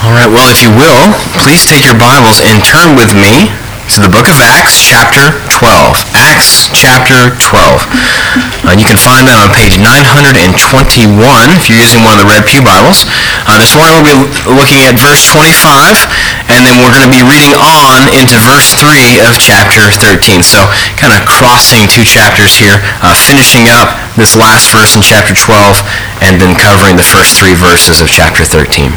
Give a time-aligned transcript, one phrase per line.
[0.00, 1.12] All right, well, if you will,
[1.44, 3.52] please take your Bibles and turn with me
[3.92, 6.16] to the book of Acts, chapter 12.
[6.16, 7.84] Acts, chapter 12.
[8.64, 11.12] Uh, you can find that on page 921
[11.52, 13.04] if you're using one of the Red Pew Bibles.
[13.44, 15.68] Uh, this morning we'll be looking at verse 25,
[16.48, 20.40] and then we're going to be reading on into verse 3 of chapter 13.
[20.40, 20.64] So
[20.96, 26.24] kind of crossing two chapters here, uh, finishing up this last verse in chapter 12,
[26.24, 28.96] and then covering the first three verses of chapter 13.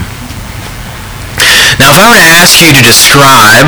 [1.83, 3.67] Now, if I were to ask you to describe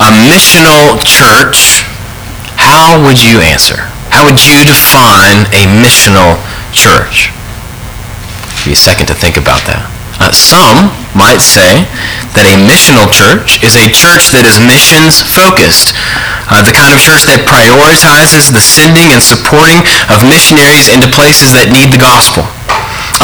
[0.00, 1.84] a missional church,
[2.56, 3.84] how would you answer?
[4.08, 6.40] How would you define a missional
[6.72, 7.28] church?
[8.64, 9.84] Give you a second to think about that.
[10.16, 11.84] Uh, some might say
[12.32, 15.92] that a missional church is a church that is missions focused.
[16.48, 21.52] Uh, the kind of church that prioritizes the sending and supporting of missionaries into places
[21.52, 22.48] that need the gospel.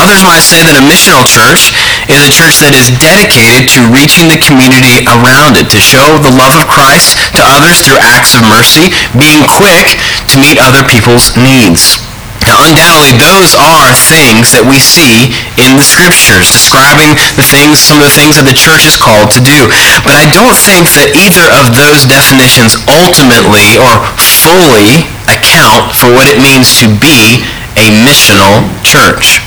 [0.00, 1.76] Others might say that a missional church
[2.08, 6.32] is a church that is dedicated to reaching the community around it, to show the
[6.32, 10.00] love of Christ to others through acts of mercy, being quick
[10.32, 12.00] to meet other people's needs.
[12.48, 18.00] Now, undoubtedly, those are things that we see in the scriptures, describing the things, some
[18.00, 19.68] of the things that the church is called to do.
[20.00, 26.24] But I don't think that either of those definitions ultimately or fully account for what
[26.24, 27.44] it means to be
[27.76, 29.44] a missional church.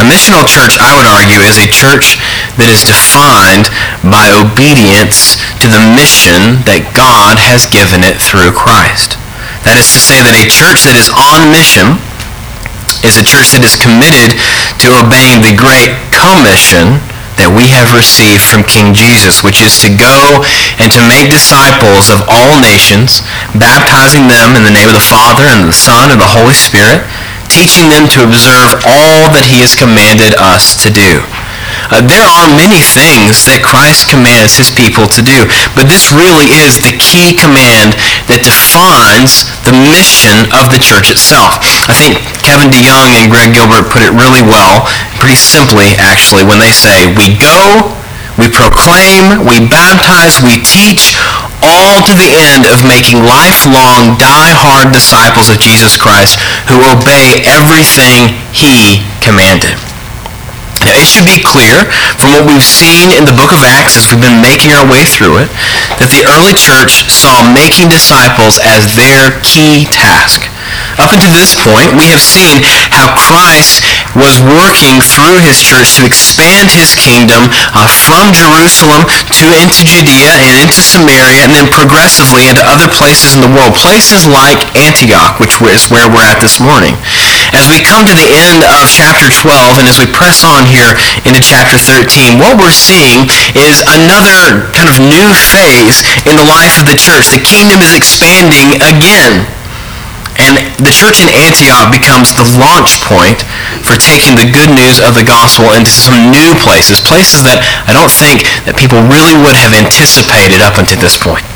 [0.00, 2.16] A missional church, I would argue, is a church
[2.56, 3.68] that is defined
[4.00, 9.20] by obedience to the mission that God has given it through Christ.
[9.68, 12.00] That is to say that a church that is on mission
[13.04, 14.40] is a church that is committed
[14.80, 16.96] to obeying the great commission
[17.36, 20.40] that we have received from King Jesus, which is to go
[20.80, 23.20] and to make disciples of all nations,
[23.56, 27.04] baptizing them in the name of the Father and the Son and the Holy Spirit,
[27.52, 31.20] teaching them to observe all that he has commanded us to do.
[31.92, 35.44] Uh, there are many things that Christ commands his people to do,
[35.76, 37.92] but this really is the key command
[38.32, 41.60] that defines the mission of the church itself.
[41.88, 44.88] I think Kevin DeYoung and Greg Gilbert put it really well,
[45.20, 47.92] pretty simply actually, when they say, we go,
[48.40, 51.16] we proclaim, we baptize, we teach,
[51.62, 58.34] all to the end of making lifelong, die-hard disciples of Jesus Christ who obey everything
[58.50, 59.78] he commanded.
[60.82, 61.86] Now, it should be clear
[62.18, 65.06] from what we've seen in the book of Acts as we've been making our way
[65.06, 65.50] through it
[66.02, 70.51] that the early church saw making disciples as their key task.
[71.00, 72.60] Up until this point, we have seen
[72.92, 79.44] how Christ was working through his church to expand his kingdom uh, from Jerusalem to
[79.56, 84.28] into Judea and into Samaria and then progressively into other places in the world, places
[84.28, 86.92] like Antioch, which is where we're at this morning.
[87.56, 90.92] As we come to the end of chapter 12 and as we press on here
[91.24, 96.76] into chapter 13, what we're seeing is another kind of new phase in the life
[96.80, 97.32] of the church.
[97.32, 99.61] The kingdom is expanding again.
[100.42, 103.46] And the church in Antioch becomes the launch point
[103.86, 107.94] for taking the good news of the gospel into some new places, places that I
[107.94, 111.46] don't think that people really would have anticipated up until this point.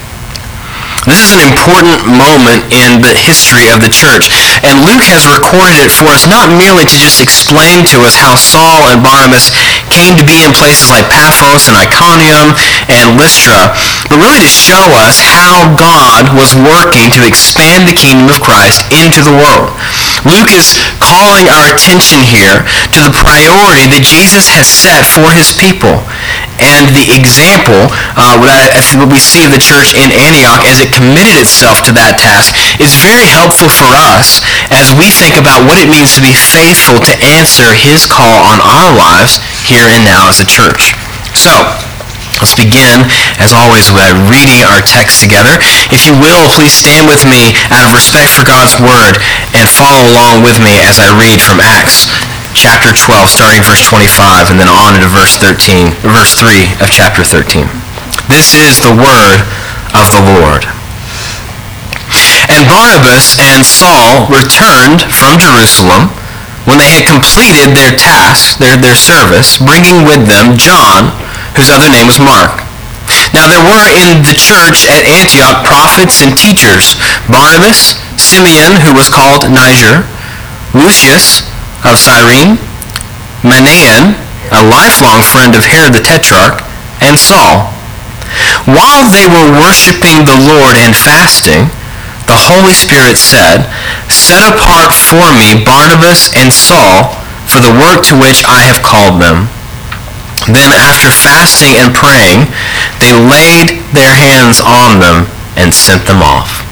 [1.06, 4.26] This is an important moment in the history of the church.
[4.66, 8.34] And Luke has recorded it for us not merely to just explain to us how
[8.34, 9.54] Saul and Barnabas
[9.94, 12.58] came to be in places like Paphos and Iconium
[12.90, 13.70] and Lystra,
[14.10, 18.90] but really to show us how God was working to expand the kingdom of Christ
[18.90, 19.70] into the world.
[20.26, 25.54] Luke is calling our attention here to the priority that Jesus has set for his
[25.54, 26.02] people
[26.60, 31.36] and the example uh, what we see of the church in Antioch as it committed
[31.36, 34.40] itself to that task is very helpful for us
[34.72, 38.58] as we think about what it means to be faithful to answer his call on
[38.64, 40.96] our lives here and now as a church.
[41.36, 41.52] So,
[42.36, 43.08] Let's begin,
[43.40, 45.56] as always, by reading our text together.
[45.88, 49.16] If you will, please stand with me out of respect for God's Word
[49.56, 52.12] and follow along with me as I read from Acts
[52.56, 57.20] chapter 12, starting verse 25, and then on into verse 13, verse 3 of chapter
[57.20, 57.68] 13.
[58.32, 59.44] This is the word
[59.92, 60.64] of the Lord.
[62.48, 66.08] And Barnabas and Saul returned from Jerusalem
[66.64, 71.12] when they had completed their task, their, their service, bringing with them John,
[71.60, 72.64] whose other name was Mark.
[73.36, 76.96] Now there were in the church at Antioch prophets and teachers,
[77.28, 80.08] Barnabas, Simeon, who was called Niger,
[80.72, 81.44] Lucius,
[81.86, 82.58] of Cyrene,
[83.46, 84.18] Manaen,
[84.50, 86.62] a lifelong friend of Herod the Tetrarch,
[87.02, 87.70] and Saul.
[88.66, 91.70] While they were worshiping the Lord and fasting,
[92.26, 93.70] the Holy Spirit said,
[94.10, 97.14] Set apart for me Barnabas and Saul
[97.46, 99.46] for the work to which I have called them.
[100.50, 102.50] Then, after fasting and praying,
[102.98, 106.62] they laid their hands on them and sent them off.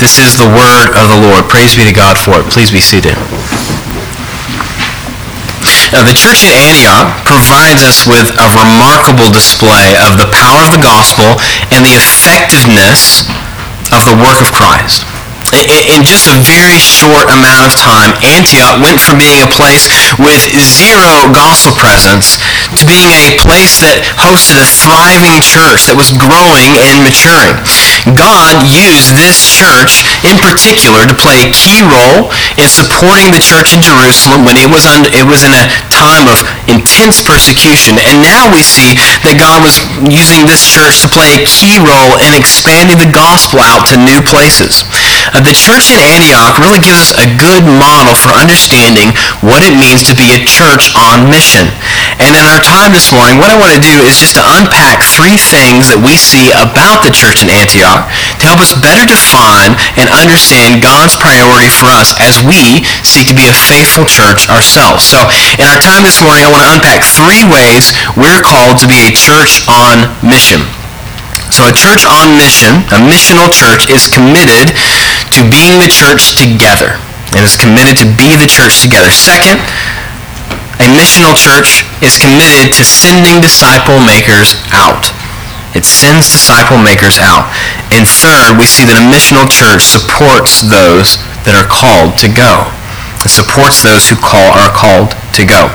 [0.00, 1.48] This is the word of the Lord.
[1.48, 2.50] Praise be to God for it.
[2.50, 3.16] Please be seated.
[5.94, 10.74] Now, the church at Antioch provides us with a remarkable display of the power of
[10.74, 11.38] the gospel
[11.70, 13.30] and the effectiveness
[13.94, 15.06] of the work of Christ
[15.62, 19.86] in just a very short amount of time, Antioch went from being a place
[20.18, 22.42] with zero gospel presence
[22.74, 27.54] to being a place that hosted a thriving church that was growing and maturing.
[28.12, 32.28] God used this church in particular to play a key role
[32.60, 36.28] in supporting the church in Jerusalem when it was, under, it was in a time
[36.28, 37.96] of intense persecution.
[37.96, 38.92] And now we see
[39.24, 43.64] that God was using this church to play a key role in expanding the gospel
[43.64, 44.84] out to new places.
[45.32, 49.72] Uh, the church in Antioch really gives us a good model for understanding what it
[49.72, 51.70] means to be a church on mission.
[52.20, 55.00] And in our time this morning, what I want to do is just to unpack
[55.00, 58.06] three things that we see about the church in Antioch
[58.40, 63.36] to help us better define and understand God's priority for us as we seek to
[63.36, 65.06] be a faithful church ourselves.
[65.06, 65.24] So
[65.56, 69.06] in our time this morning, I want to unpack three ways we're called to be
[69.06, 70.62] a church on mission.
[71.54, 74.74] So a church on mission, a missional church, is committed
[75.32, 77.00] to being the church together
[77.32, 79.10] and is committed to be the church together.
[79.10, 79.58] Second,
[80.82, 85.10] a missional church is committed to sending disciple makers out.
[85.74, 87.50] It sends disciple makers out.
[87.90, 92.70] And third, we see that a missional church supports those that are called to go.
[93.24, 95.66] It supports those who call are called to go.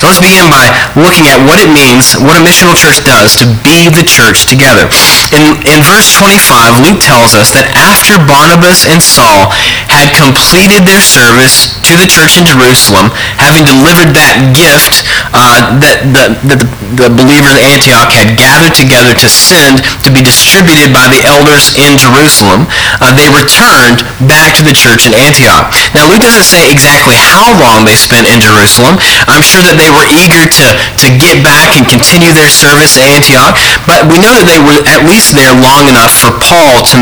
[0.00, 3.46] So let's begin by looking at what it means, what a missional church does to
[3.64, 4.88] be the church together.
[5.34, 9.50] In, in verse 25, Luke tells us that after Barnabas and Saul
[9.90, 15.02] had completed their service to the church in Jerusalem, having delivered that gift
[15.34, 20.08] uh, that, the, that the, the believers in Antioch had gathered together to send to
[20.14, 22.70] be distributed by the elders in Jerusalem,
[23.02, 25.74] uh, they returned back to the church in Antioch.
[25.98, 29.02] Now, Luke doesn't say exactly how long they spent in Jerusalem.
[29.26, 30.66] I'm sure that they were eager to,
[31.02, 33.58] to get back and continue their service in Antioch,
[33.90, 37.00] but we know that they were at least there long enough for Paul to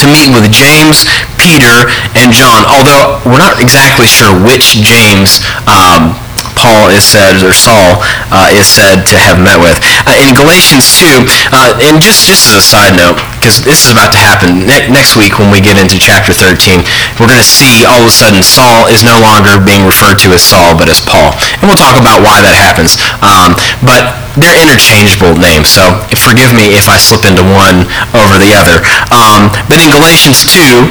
[0.00, 1.04] to meet with James,
[1.36, 1.84] Peter,
[2.16, 6.16] and John, although we're not exactly sure which James um,
[6.62, 7.98] Paul is said, or Saul
[8.30, 9.82] uh, is said to have met with.
[10.06, 13.90] Uh, in Galatians 2, uh, and just, just as a side note, because this is
[13.90, 16.86] about to happen ne- next week when we get into chapter 13,
[17.18, 20.30] we're going to see all of a sudden Saul is no longer being referred to
[20.30, 21.34] as Saul, but as Paul.
[21.58, 22.94] And we'll talk about why that happens.
[23.18, 25.82] Um, but they're interchangeable names, so
[26.14, 28.80] forgive me if I slip into one over the other.
[29.10, 30.88] Um, but in Galatians 2,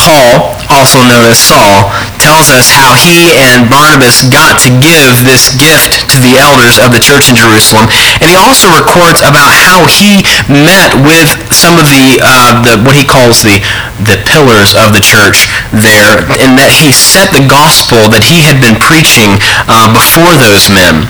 [0.00, 5.52] Paul, also known as Saul, tells us how he and Barnabas got to give this
[5.60, 7.92] gift to the elders of the church in Jerusalem.
[8.24, 12.96] And he also records about how he met with some of the, uh, the what
[12.96, 13.60] he calls the,
[14.08, 18.56] the pillars of the church there, and that he set the gospel that he had
[18.64, 19.36] been preaching
[19.68, 21.04] uh, before those men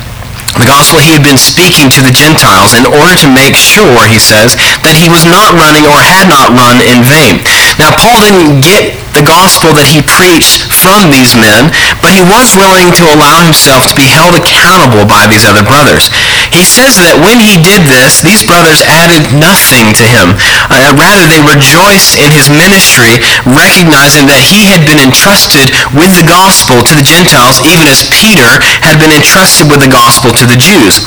[0.61, 4.21] the gospel he had been speaking to the Gentiles in order to make sure, he
[4.21, 7.41] says, that he was not running or had not run in vain.
[7.79, 11.71] Now, Paul didn't get the gospel that he preached from these men,
[12.01, 16.09] but he was willing to allow himself to be held accountable by these other brothers.
[16.55, 20.35] He says that when he did this, these brothers added nothing to him.
[20.73, 26.27] Uh, rather, they rejoiced in his ministry, recognizing that he had been entrusted with the
[26.27, 30.59] gospel to the Gentiles, even as Peter had been entrusted with the gospel to the
[30.59, 31.03] Jews.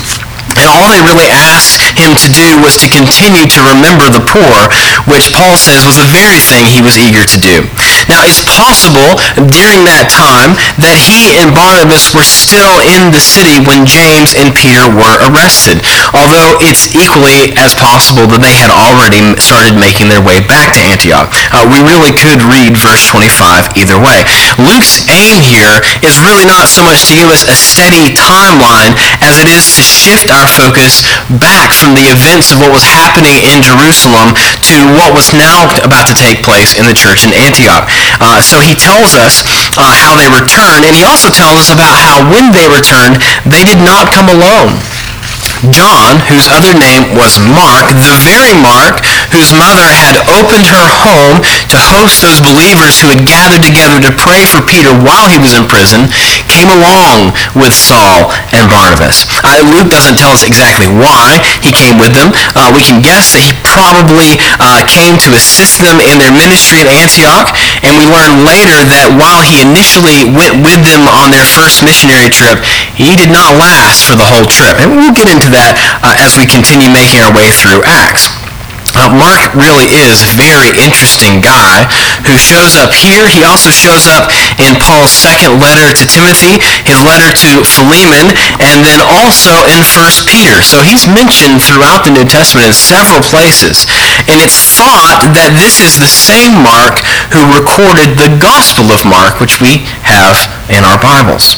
[0.56, 4.70] And all they really asked him to do was to continue to remember the poor,
[5.10, 7.66] which Paul says was the very thing he was eager to do.
[8.12, 9.20] Now, it's possible
[9.50, 14.52] during that time that he and Barnabas were still in the city when James and
[14.52, 20.24] Peter were arrested, although it's equally as possible that they had already started making their
[20.24, 21.32] way back to Antioch.
[21.52, 24.26] Uh, we really could read verse 25 either way.
[24.60, 29.40] Luke's aim here is really not so much to give us a steady timeline as
[29.40, 31.06] it is to shift our focus
[31.40, 36.10] back from the events of what was happening in Jerusalem to what was now about
[36.12, 37.90] to take place in the church in Antioch.
[38.20, 39.44] Uh, so he tells us
[39.76, 43.64] uh, how they returned, and he also tells us about how when they returned, they
[43.66, 44.78] did not come alone.
[45.72, 49.04] John, whose other name was Mark, the very Mark
[49.34, 51.42] whose mother had opened her home
[51.74, 55.58] to host those believers who had gathered together to pray for Peter while he was
[55.58, 56.06] in prison,
[56.46, 59.26] came along with Saul and Barnabas.
[59.42, 62.30] Uh, Luke doesn't tell us exactly why he came with them.
[62.54, 66.86] Uh, we can guess that he probably uh, came to assist them in their ministry
[66.86, 67.50] in Antioch,
[67.82, 72.30] and we learn later that while he initially went with them on their first missionary
[72.30, 72.62] trip,
[72.94, 74.78] he did not last for the whole trip.
[74.78, 78.34] And we'll get into that uh, as we continue making our way through Acts.
[78.94, 81.90] Uh, Mark really is a very interesting guy
[82.30, 83.26] who shows up here.
[83.26, 84.30] He also shows up
[84.62, 90.30] in Paul's second letter to Timothy, his letter to Philemon, and then also in 1
[90.30, 90.62] Peter.
[90.62, 93.90] So he's mentioned throughout the New Testament in several places.
[94.30, 97.02] And it's thought that this is the same Mark
[97.34, 100.38] who recorded the Gospel of Mark, which we have
[100.70, 101.58] in our Bibles.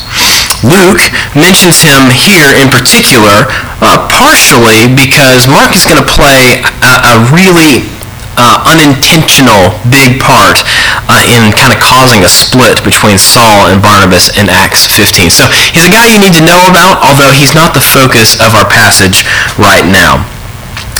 [0.63, 1.03] Luke
[1.35, 3.49] mentions him here in particular,
[3.83, 7.89] uh, partially because Mark is going to play a, a really
[8.37, 10.59] uh, unintentional big part
[11.07, 15.31] uh, in kind of causing a split between Saul and Barnabas in Acts 15.
[15.31, 18.55] So he's a guy you need to know about, although he's not the focus of
[18.55, 19.23] our passage
[19.55, 20.23] right now.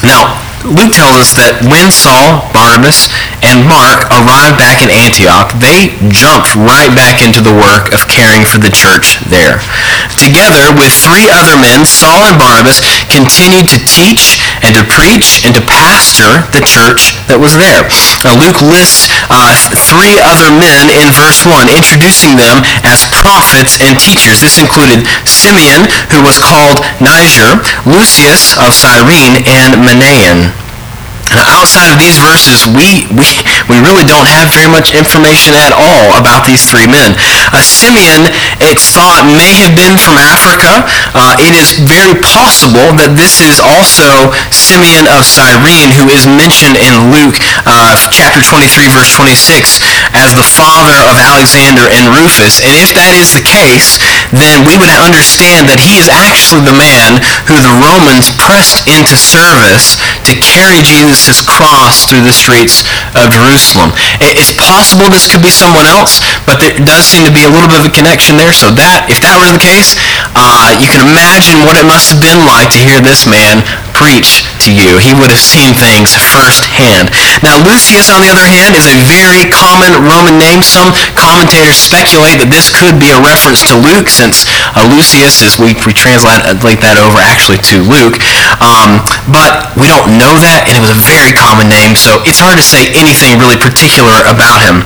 [0.04, 3.14] Now, Luke tells us that when Saul, Barnabas,
[3.46, 8.42] and Mark arrived back in Antioch, they jumped right back into the work of caring
[8.42, 9.62] for the church there.
[10.18, 12.82] Together with three other men, Saul and Barnabas
[13.14, 17.86] continued to teach and to preach and to pastor the church that was there.
[18.26, 19.54] Now, Luke lists uh,
[19.94, 24.42] three other men in verse 1, introducing them as prophets and teachers.
[24.42, 30.55] This included Simeon, who was called Niger, Lucius of Cyrene, and Manaen.
[31.32, 36.14] Outside of these verses, we, we, we really don't have very much information at all
[36.18, 37.18] about these three men.
[37.50, 38.30] Uh, Simeon,
[38.62, 40.86] it's thought, may have been from Africa.
[41.18, 46.78] Uh, it is very possible that this is also Simeon of Cyrene, who is mentioned
[46.78, 49.82] in Luke uh, chapter 23, verse 26,
[50.14, 52.62] as the father of Alexander and Rufus.
[52.62, 53.98] And if that is the case,
[54.30, 57.18] then we would understand that he is actually the man
[57.50, 59.98] who the Romans pressed into service
[60.30, 62.86] to carry Jesus cross through the streets
[63.18, 63.55] of Jerusalem.
[64.22, 67.68] It's possible this could be someone else, but there does seem to be a little
[67.68, 68.52] bit of a connection there.
[68.52, 69.96] So that, if that were the case,
[70.36, 73.64] uh, you can imagine what it must have been like to hear this man
[73.96, 74.98] preach to you.
[74.98, 77.14] He would have seen things firsthand.
[77.46, 80.66] Now, Lucius, on the other hand, is a very common Roman name.
[80.66, 85.62] Some commentators speculate that this could be a reference to Luke, since uh, Lucius is,
[85.62, 88.18] we, we translate that over actually to Luke.
[88.58, 92.42] Um, but we don't know that, and it was a very common name, so it's
[92.42, 94.82] hard to say anything really particular about him.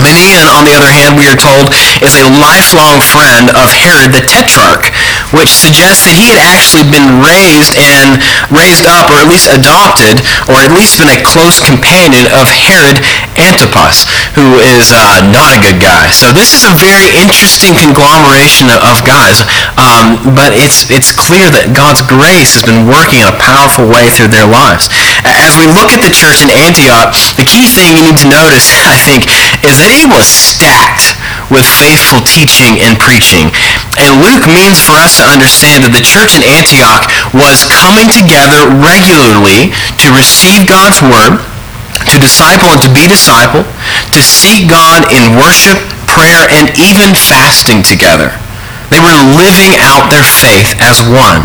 [0.00, 4.24] Manaen, on the other hand, we are told, is a lifelong friend of Herod the
[4.24, 4.88] Tetrarch,
[5.30, 8.18] which suggests that he had actually been raised and
[8.50, 13.02] raised up, or at least adopted, or at least been a close companion of Herod
[13.38, 16.10] Antipas, who is uh, not a good guy.
[16.10, 19.42] So this is a very interesting conglomeration of guys,
[19.78, 24.10] um, but it's, it's clear that God's grace has been working in a powerful way
[24.10, 24.90] through their lives.
[25.22, 28.74] As we look at the church in Antioch, the key thing you need to notice,
[28.82, 29.30] I think,
[29.62, 31.19] is that it was stacked
[31.50, 33.50] with faithful teaching and preaching.
[33.98, 38.70] And Luke means for us to understand that the church in Antioch was coming together
[38.80, 41.42] regularly to receive God's word,
[42.06, 43.66] to disciple and to be disciple,
[44.14, 45.76] to seek God in worship,
[46.06, 48.30] prayer, and even fasting together.
[48.94, 51.42] They were living out their faith as one.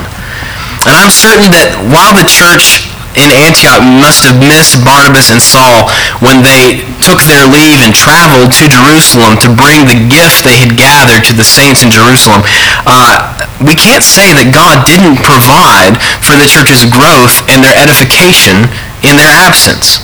[0.85, 5.87] And I'm certain that while the church in Antioch must have missed Barnabas and Saul
[6.19, 10.75] when they took their leave and traveled to Jerusalem to bring the gift they had
[10.75, 12.43] gathered to the saints in Jerusalem.
[12.85, 18.67] Uh, we can't say that God didn't provide for the church's growth and their edification
[19.05, 20.03] in their absence.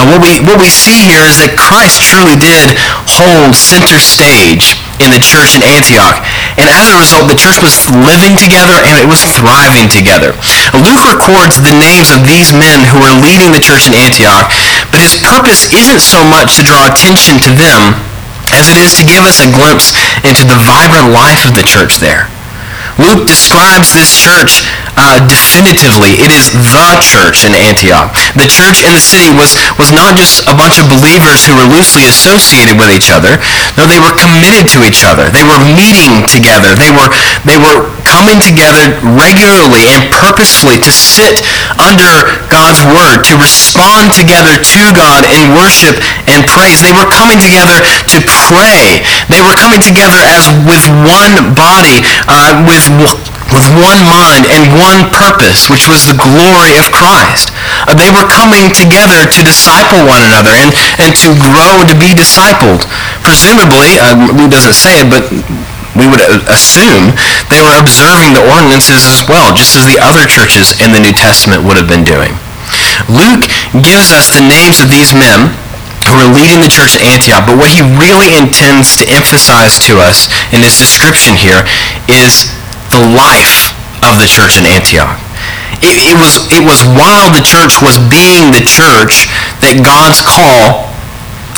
[0.00, 5.12] What, we, what we see here is that Christ truly did hold center stage in
[5.12, 6.20] the church in Antioch.
[6.56, 10.34] And as a result, the church was living together and it was thriving together.
[10.74, 14.52] Luke records the names of these men who were leading the church in Antioch,
[14.90, 17.94] but his purpose isn't so much to draw attention to them
[18.52, 19.96] as it is to give us a glimpse
[20.28, 22.28] into the vibrant life of the church there.
[23.00, 26.20] Luke describes this church uh, definitively.
[26.20, 28.12] It is the church in Antioch.
[28.36, 31.68] The church in the city was, was not just a bunch of believers who were
[31.68, 33.40] loosely associated with each other.
[33.80, 35.32] No, they were committed to each other.
[35.32, 36.76] They were meeting together.
[36.76, 37.08] They were,
[37.48, 41.40] they were coming together regularly and purposefully to sit
[41.80, 45.96] under God's word, to respond together to God in worship
[46.28, 46.84] and praise.
[46.84, 47.80] They were coming together
[48.12, 49.00] to pray.
[49.32, 52.81] They were coming together as with one body, uh, with
[53.52, 57.52] with one mind and one purpose, which was the glory of Christ.
[57.84, 62.16] Uh, they were coming together to disciple one another and, and to grow to be
[62.16, 62.88] discipled.
[63.20, 65.28] Presumably, uh, Luke doesn't say it, but
[65.92, 67.12] we would assume
[67.52, 71.12] they were observing the ordinances as well, just as the other churches in the New
[71.12, 72.32] Testament would have been doing.
[73.12, 73.44] Luke
[73.84, 75.52] gives us the names of these men
[76.08, 80.00] who are leading the church at Antioch, but what he really intends to emphasize to
[80.00, 81.62] us in his description here
[82.08, 82.48] is
[82.92, 83.72] the life
[84.04, 85.16] of the church in Antioch.
[85.80, 89.32] It, it, was, it was while the church was being the church
[89.64, 90.92] that God's call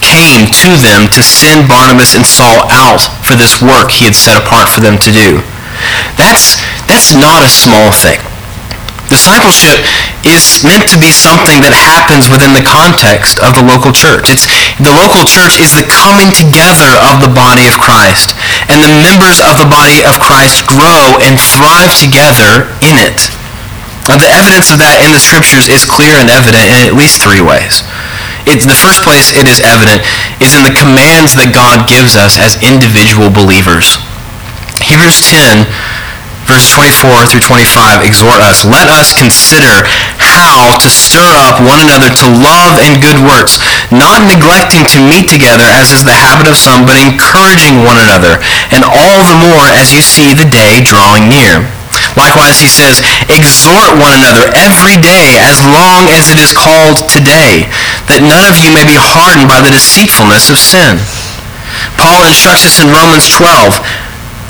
[0.00, 4.38] came to them to send Barnabas and Saul out for this work he had set
[4.38, 5.42] apart for them to do.
[6.16, 8.20] That's, that's not a small thing.
[9.12, 9.84] Discipleship
[10.24, 14.32] is meant to be something that happens within the context of the local church.
[14.32, 14.48] It's,
[14.80, 18.32] the local church is the coming together of the body of Christ.
[18.72, 23.28] And the members of the body of Christ grow and thrive together in it.
[24.08, 27.24] Now, the evidence of that in the scriptures is clear and evident in at least
[27.24, 27.80] three ways.
[28.44, 30.04] It's, the first place it is evident
[30.44, 33.96] is in the commands that God gives us as individual believers.
[34.84, 35.64] Hebrews 10
[36.44, 39.88] verse 24 through 25 exhort us, let us consider
[40.20, 45.24] how to stir up one another to love and good works, not neglecting to meet
[45.28, 48.36] together as is the habit of some, but encouraging one another,
[48.72, 51.60] and all the more as you see the day drawing near.
[52.14, 57.66] Likewise, he says, exhort one another every day as long as it is called today,
[58.06, 60.98] that none of you may be hardened by the deceitfulness of sin.
[61.98, 63.82] Paul instructs us in Romans 12,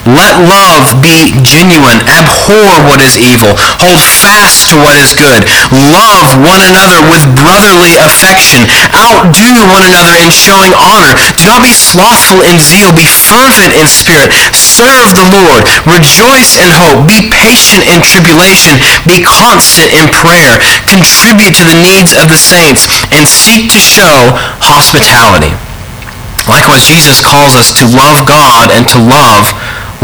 [0.05, 2.05] let love be genuine.
[2.05, 3.57] Abhor what is evil.
[3.81, 5.49] Hold fast to what is good.
[5.73, 8.69] Love one another with brotherly affection.
[8.93, 11.17] Outdo one another in showing honor.
[11.41, 12.93] Do not be slothful in zeal.
[12.93, 14.33] Be fervent in spirit.
[14.53, 15.65] Serve the Lord.
[15.89, 17.09] Rejoice in hope.
[17.09, 18.77] Be patient in tribulation.
[19.09, 20.61] Be constant in prayer.
[20.85, 25.57] Contribute to the needs of the saints and seek to show hospitality.
[26.45, 29.49] Likewise, Jesus calls us to love God and to love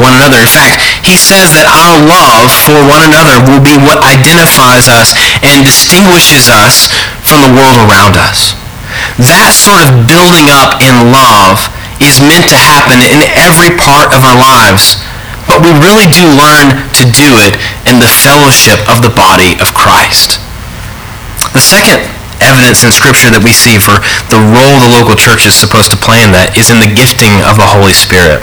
[0.00, 0.40] one another.
[0.40, 5.14] In fact, he says that our love for one another will be what identifies us
[5.44, 6.90] and distinguishes us
[7.22, 8.56] from the world around us.
[9.20, 11.68] That sort of building up in love
[12.00, 14.98] is meant to happen in every part of our lives.
[15.44, 19.76] But we really do learn to do it in the fellowship of the body of
[19.76, 20.40] Christ.
[21.52, 22.06] The second
[22.40, 24.00] evidence in Scripture that we see for
[24.32, 27.32] the role the local church is supposed to play in that is in the gifting
[27.44, 28.40] of the Holy Spirit.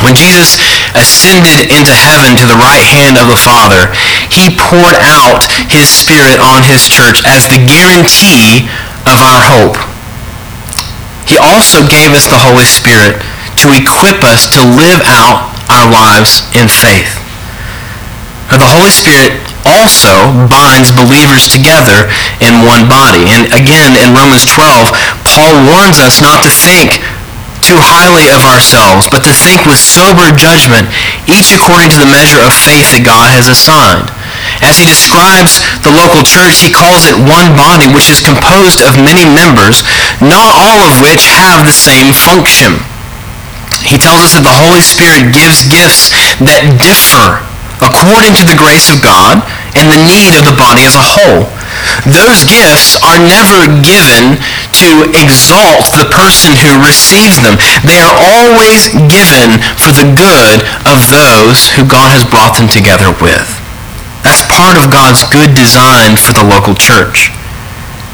[0.00, 0.56] When Jesus
[0.96, 3.92] ascended into heaven to the right hand of the Father,
[4.32, 8.64] he poured out his Spirit on his church as the guarantee
[9.04, 9.76] of our hope.
[11.28, 13.20] He also gave us the Holy Spirit
[13.60, 17.20] to equip us to live out our lives in faith.
[18.50, 20.10] Now, the Holy Spirit also
[20.50, 22.10] binds believers together
[22.42, 23.30] in one body.
[23.30, 24.90] And again, in Romans 12,
[25.22, 26.98] Paul warns us not to think
[27.70, 30.90] too highly of ourselves, but to think with sober judgment,
[31.30, 34.10] each according to the measure of faith that God has assigned.
[34.66, 38.98] As he describes the local church, he calls it one body which is composed of
[38.98, 39.86] many members,
[40.18, 42.82] not all of which have the same function.
[43.86, 46.10] He tells us that the Holy Spirit gives gifts
[46.42, 47.38] that differ
[47.86, 49.40] according to the grace of God
[49.78, 51.46] and the need of the body as a whole.
[52.06, 54.38] Those gifts are never given
[54.80, 57.56] to exalt the person who receives them.
[57.84, 63.12] They are always given for the good of those who God has brought them together
[63.20, 63.48] with.
[64.22, 67.32] That's part of God's good design for the local church.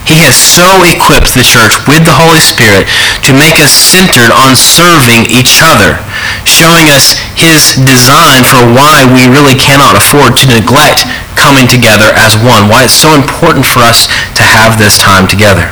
[0.06, 2.86] He has so equipped the church with the Holy Spirit
[3.26, 5.98] to make us centered on serving each other,
[6.46, 11.02] showing us his design for why we really cannot afford to neglect
[11.34, 14.06] coming together as one, why it's so important for us
[14.38, 15.66] to have this time together.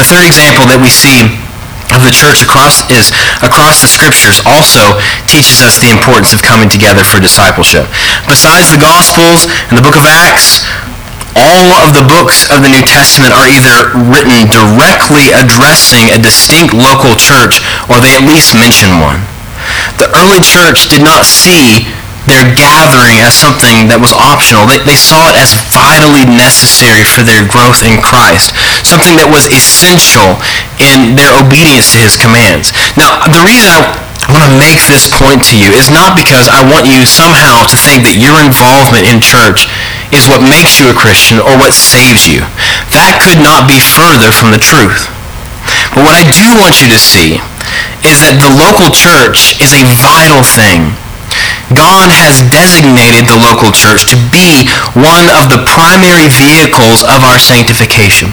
[0.00, 1.28] The third example that we see
[1.94, 4.98] of the church across is across the scriptures also
[5.30, 7.86] teaches us the importance of coming together for discipleship.
[8.26, 10.66] Besides the Gospels and the book of Acts,
[11.36, 16.72] all of the books of the New Testament are either written directly addressing a distinct
[16.72, 17.60] local church
[17.92, 19.20] or they at least mention one.
[20.00, 21.84] The early church did not see
[22.26, 24.66] their gathering as something that was optional.
[24.66, 29.46] They, they saw it as vitally necessary for their growth in Christ, something that was
[29.48, 30.38] essential
[30.82, 32.74] in their obedience to his commands.
[32.98, 36.50] Now, the reason I I want to make this point to you is not because
[36.50, 39.70] I want you somehow to think that your involvement in church
[40.10, 42.42] is what makes you a Christian or what saves you.
[42.90, 45.06] That could not be further from the truth.
[45.94, 47.38] But what I do want you to see
[48.02, 50.98] is that the local church is a vital thing.
[51.74, 57.42] God has designated the local church to be one of the primary vehicles of our
[57.42, 58.30] sanctification.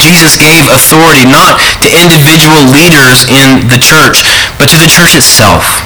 [0.00, 4.24] Jesus gave authority not to individual leaders in the church,
[4.56, 5.84] but to the church itself.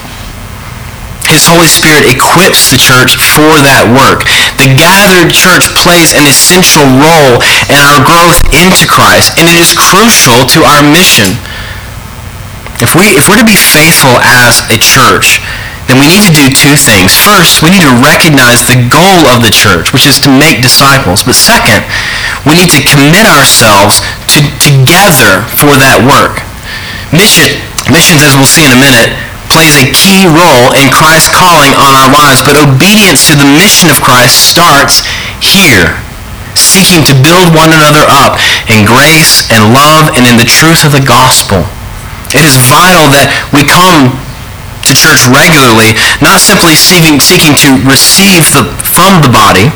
[1.27, 4.27] His Holy Spirit equips the church for that work.
[4.59, 7.39] The gathered church plays an essential role
[7.71, 11.39] in our growth into Christ, and it is crucial to our mission.
[12.83, 15.39] If, we, if we're to be faithful as a church,
[15.91, 17.19] then we need to do two things.
[17.19, 21.27] First, we need to recognize the goal of the church, which is to make disciples.
[21.27, 21.83] But second,
[22.47, 23.99] we need to commit ourselves
[24.31, 26.47] to together for that work.
[27.11, 27.59] Mission,
[27.91, 29.19] missions, as we'll see in a minute,
[29.51, 33.91] plays a key role in Christ's calling on our lives, but obedience to the mission
[33.91, 35.03] of Christ starts
[35.43, 35.99] here,
[36.55, 38.39] seeking to build one another up
[38.71, 41.67] in grace and love and in the truth of the gospel.
[42.31, 44.15] It is vital that we come
[44.91, 49.71] to church regularly, not simply seeking, seeking to receive the, from the body,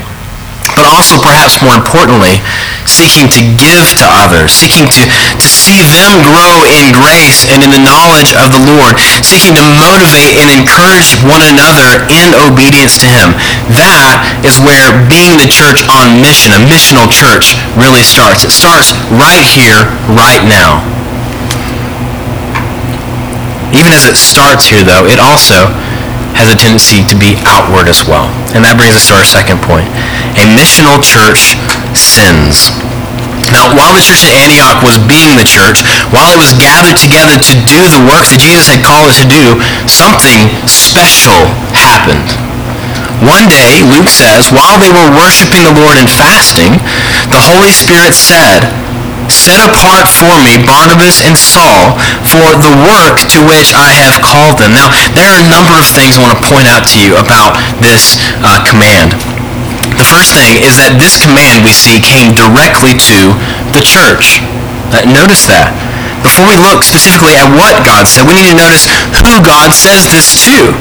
[0.74, 2.42] but also perhaps more importantly,
[2.82, 5.06] seeking to give to others, seeking to,
[5.38, 9.62] to see them grow in grace and in the knowledge of the Lord, seeking to
[9.78, 13.38] motivate and encourage one another in obedience to Him.
[13.70, 18.42] That is where being the church on mission, a missional church, really starts.
[18.42, 20.82] It starts right here, right now.
[23.74, 25.66] Even as it starts here, though, it also
[26.38, 28.30] has a tendency to be outward as well.
[28.54, 29.86] And that brings us to our second point.
[30.38, 31.58] A missional church
[31.94, 32.70] sins.
[33.52, 37.38] Now, while the church at Antioch was being the church, while it was gathered together
[37.38, 41.38] to do the work that Jesus had called it to do, something special
[41.74, 42.34] happened.
[43.22, 46.74] One day, Luke says, while they were worshiping the Lord and fasting,
[47.30, 48.66] the Holy Spirit said,
[49.34, 51.98] set apart for me Barnabas and Saul
[52.30, 54.72] for the work to which I have called them.
[54.72, 57.58] Now, there are a number of things I want to point out to you about
[57.82, 58.16] this
[58.46, 59.18] uh, command.
[59.98, 63.34] The first thing is that this command we see came directly to
[63.74, 64.42] the church.
[64.94, 65.74] Uh, notice that.
[66.24, 68.88] Before we look specifically at what God said, we need to notice
[69.20, 70.72] who God says this to.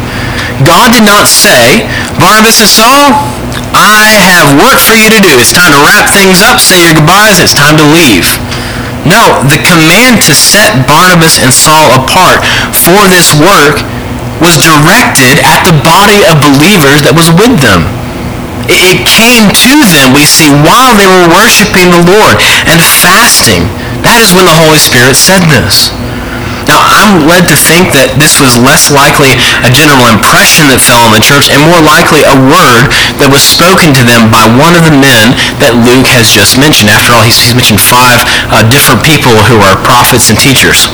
[0.63, 1.83] God did not say,
[2.15, 3.11] Barnabas and Saul,
[3.73, 5.33] I have work for you to do.
[5.41, 8.29] It's time to wrap things up, say your goodbyes, it's time to leave.
[9.03, 12.39] No, the command to set Barnabas and Saul apart
[12.71, 13.83] for this work
[14.39, 17.83] was directed at the body of believers that was with them.
[18.71, 23.67] It came to them, we see, while they were worshiping the Lord and fasting.
[24.07, 25.91] That is when the Holy Spirit said this.
[26.73, 31.05] Now, I'm led to think that this was less likely a general impression that fell
[31.05, 32.89] on the church and more likely a word
[33.21, 36.89] that was spoken to them by one of the men that Luke has just mentioned.
[36.89, 40.89] After all, he's, mentioned five uh, different people who are prophets and teachers.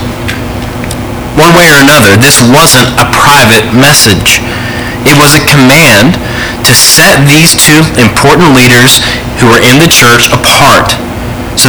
[1.40, 4.44] One way or another, this wasn't a private message.
[5.08, 6.20] It was a command
[6.68, 9.00] to set these two important leaders
[9.40, 10.92] who were in the church apart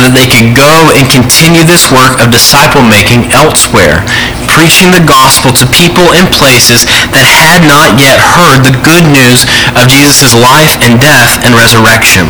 [0.03, 4.03] that they could go and continue this work of disciple making elsewhere,
[4.49, 9.45] preaching the gospel to people in places that had not yet heard the good news
[9.77, 12.29] of Jesus' life and death and resurrection.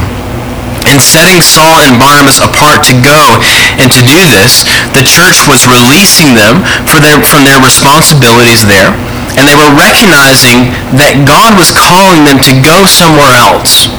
[0.88, 3.38] In setting Saul and Barnabas apart to go
[3.76, 4.64] and to do this,
[4.96, 6.64] the church was releasing them
[7.04, 8.92] their, from their responsibilities there,
[9.37, 13.92] and they were recognizing that God was calling them to go somewhere else.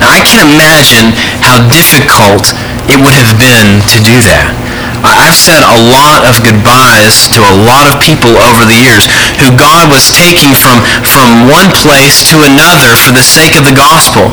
[0.00, 1.12] Now, I can imagine
[1.50, 2.54] how difficult
[2.86, 4.54] it would have been to do that.
[5.02, 9.10] I've said a lot of goodbyes to a lot of people over the years
[9.42, 13.74] who God was taking from, from one place to another for the sake of the
[13.74, 14.30] gospel.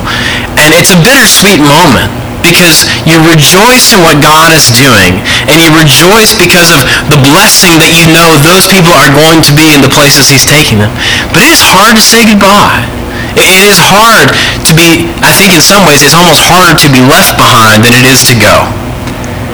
[0.61, 2.13] And it's a bittersweet moment
[2.45, 5.17] because you rejoice in what God is doing
[5.49, 9.53] and you rejoice because of the blessing that you know those people are going to
[9.57, 10.93] be in the places he's taking them.
[11.33, 13.06] But it is hard to say goodbye.
[13.37, 14.33] It is hard
[14.65, 17.93] to be, I think in some ways, it's almost harder to be left behind than
[17.93, 18.65] it is to go.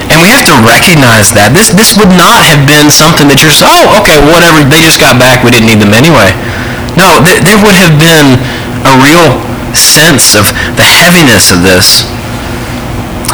[0.08, 1.52] And we have to recognize that.
[1.52, 5.20] This, this would not have been something that you're, oh, okay, whatever, they just got
[5.20, 6.32] back, we didn't need them anyway.
[6.96, 8.40] No, th- there would have been
[8.88, 9.36] a real
[9.74, 10.46] sense of
[10.78, 12.06] the heaviness of this.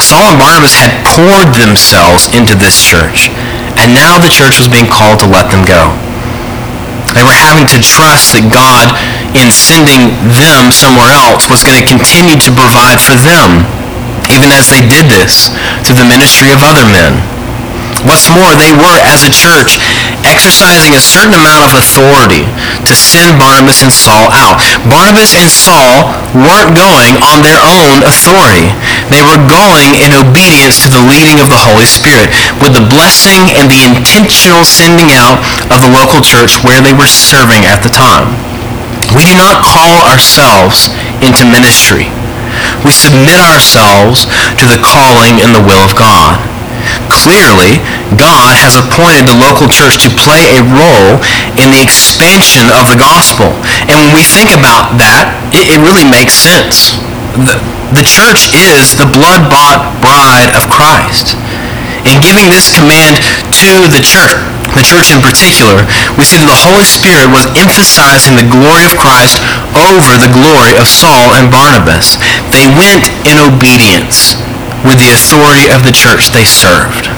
[0.00, 3.28] Saul and Barnabas had poured themselves into this church,
[3.76, 5.92] and now the church was being called to let them go.
[7.14, 8.94] They were having to trust that God,
[9.35, 13.66] in sending them somewhere else, was going to continue to provide for them,
[14.31, 15.51] even as they did this
[15.83, 17.18] through the ministry of other men.
[18.07, 19.77] What's more, they were, as a church,
[20.25, 22.49] exercising a certain amount of authority
[22.88, 24.62] to send Barnabas and Saul out.
[24.88, 28.73] Barnabas and Saul weren't going on their own authority.
[29.11, 32.31] They were going in obedience to the leading of the Holy Spirit
[32.62, 35.42] with the blessing and the intentional sending out
[35.75, 38.31] of the local church where they were serving at the time.
[39.18, 40.94] We do not call ourselves
[41.27, 42.07] into ministry.
[42.87, 44.31] We submit ourselves
[44.62, 46.38] to the calling and the will of God.
[47.11, 47.83] Clearly,
[48.14, 51.18] God has appointed the local church to play a role
[51.59, 53.51] in the expansion of the gospel.
[53.90, 57.03] And when we think about that, it, it really makes sense.
[57.31, 57.62] The,
[57.95, 61.38] the church is the blood-bought bride of Christ.
[62.03, 63.23] In giving this command
[63.55, 64.43] to the church,
[64.75, 65.87] the church in particular,
[66.19, 69.38] we see that the Holy Spirit was emphasizing the glory of Christ
[69.79, 72.19] over the glory of Saul and Barnabas.
[72.51, 74.38] They went in obedience
[74.83, 77.12] with the authority of the church they served.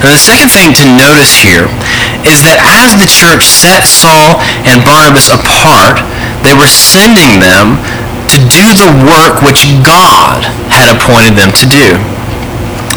[0.00, 1.68] And the second thing to notice here
[2.24, 6.00] is that as the church set Saul and Barnabas apart,
[6.46, 7.80] they were sending them
[8.32, 11.96] to do the work which God had appointed them to do.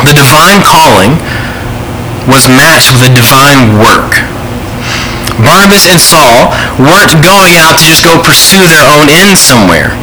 [0.07, 1.19] The divine calling
[2.25, 4.15] was matched with a divine work.
[5.39, 9.95] Barnabas and Saul weren't going out to just go pursue their own ends somewhere.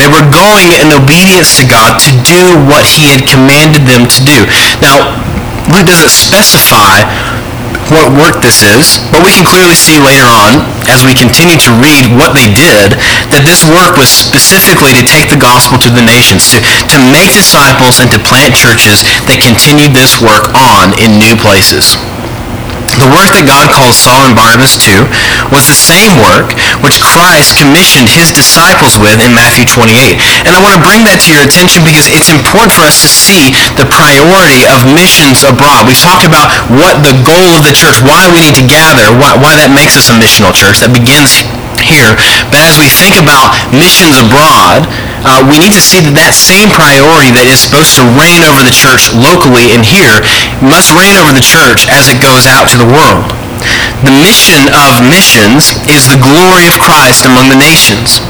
[0.00, 4.20] They were going in obedience to God to do what he had commanded them to
[4.22, 4.46] do.
[4.80, 5.12] Now,
[5.68, 7.04] Luke doesn't specify
[7.90, 11.70] what work this is, but we can clearly see later on, as we continue to
[11.80, 13.00] read what they did,
[13.32, 16.60] that this work was specifically to take the gospel to the nations, to,
[16.92, 21.96] to make disciples and to plant churches that continued this work on in new places.
[22.98, 25.06] The work that God called Saul and Barnabas to
[25.54, 30.18] was the same work which Christ commissioned his disciples with in Matthew 28.
[30.42, 33.10] And I want to bring that to your attention because it's important for us to
[33.10, 35.86] see the priority of missions abroad.
[35.86, 39.38] We've talked about what the goal of the church, why we need to gather, why,
[39.38, 40.82] why that makes us a missional church.
[40.82, 41.46] That begins
[41.88, 42.12] here.
[42.52, 44.84] But as we think about missions abroad,
[45.24, 48.62] uh, we need to see that that same priority that is supposed to reign over
[48.62, 50.20] the church locally and here
[50.60, 53.26] must reign over the church as it goes out to the world.
[54.06, 58.22] The mission of missions is the glory of Christ among the nations.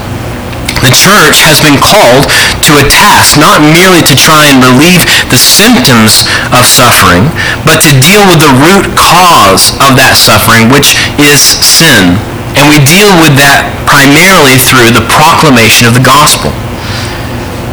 [0.81, 2.31] The church has been called
[2.71, 6.23] to a task not merely to try and relieve the symptoms
[6.55, 7.27] of suffering,
[7.66, 12.14] but to deal with the root cause of that suffering, which is sin.
[12.56, 16.54] And we deal with that primarily through the proclamation of the gospel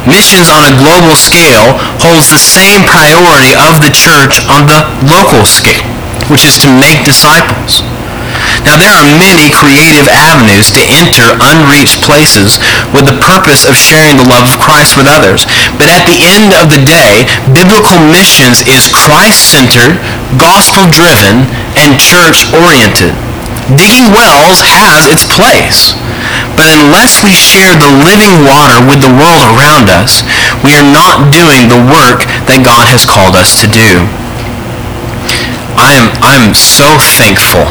[0.06, 5.44] missions on a global scale holds the same priority of the church on the local
[5.46, 5.86] scale,
[6.30, 7.82] which is to make disciples.
[8.66, 12.58] Now, there are many creative avenues to enter unreached places
[12.94, 15.46] with the purpose of sharing the love of Christ with others.
[15.78, 20.02] But at the end of the day, biblical missions is Christ-centered,
[20.42, 21.46] gospel-driven,
[21.78, 23.25] and church-oriented.
[23.74, 25.98] Digging wells has its place.
[26.54, 30.22] But unless we share the living water with the world around us,
[30.62, 34.06] we are not doing the work that God has called us to do.
[35.82, 36.86] I am, I'm so
[37.18, 37.66] thankful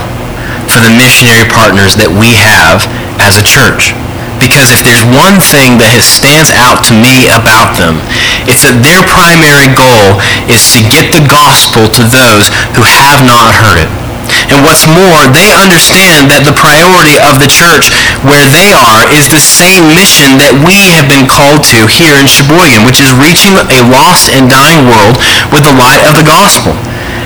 [0.66, 2.90] for the missionary partners that we have
[3.22, 3.94] as a church.
[4.42, 8.02] Because if there's one thing that has, stands out to me about them,
[8.50, 10.18] it's that their primary goal
[10.50, 14.03] is to get the gospel to those who have not heard it.
[14.52, 17.92] And what's more, they understand that the priority of the church
[18.24, 22.28] where they are is the same mission that we have been called to here in
[22.28, 25.16] Sheboygan, which is reaching a lost and dying world
[25.52, 26.76] with the light of the gospel.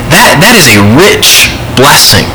[0.08, 2.26] That, that is a rich blessing.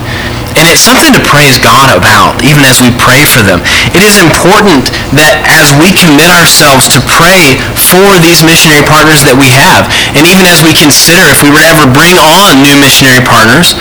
[0.54, 3.66] And it's something to praise God about, even as we pray for them.
[3.92, 9.34] It is important that as we commit ourselves to pray for these missionary partners that
[9.34, 12.78] we have, and even as we consider if we were to ever bring on new
[12.78, 13.74] missionary partners,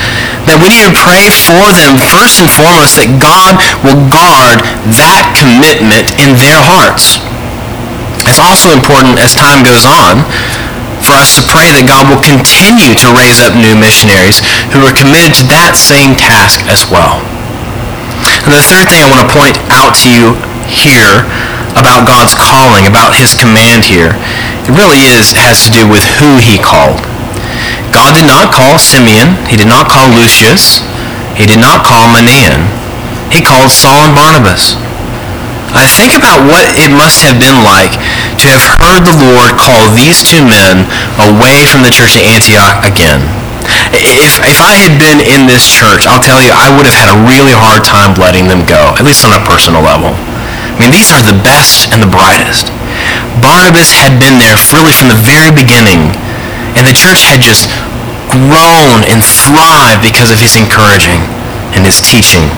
[0.48, 4.64] that we need to pray for them first and foremost that God will guard
[4.96, 7.20] that commitment in their hearts.
[8.24, 10.24] It's also important as time goes on
[11.12, 14.40] for us to pray that God will continue to raise up new missionaries
[14.72, 17.20] who are committed to that same task as well.
[18.48, 20.32] And the third thing I want to point out to you
[20.72, 21.28] here
[21.76, 24.16] about God's calling, about his command here,
[24.64, 27.04] it really is has to do with who he called.
[27.92, 29.36] God did not call Simeon.
[29.52, 30.80] He did not call Lucius.
[31.36, 32.72] He did not call Manaen.
[33.28, 34.80] He called Saul and Barnabas.
[35.72, 37.96] I think about what it must have been like
[38.40, 40.84] to have heard the Lord call these two men
[41.16, 43.24] away from the church at Antioch again.
[43.92, 47.08] If, if I had been in this church, I'll tell you, I would have had
[47.12, 50.12] a really hard time letting them go, at least on a personal level.
[50.12, 52.72] I mean, these are the best and the brightest.
[53.40, 56.12] Barnabas had been there really from the very beginning,
[56.76, 57.68] and the church had just
[58.32, 61.20] grown and thrived because of his encouraging
[61.76, 62.48] and his teaching.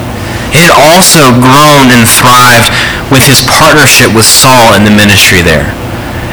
[0.55, 2.71] It had also grown and thrived
[3.11, 5.75] with his partnership with Saul in the ministry there.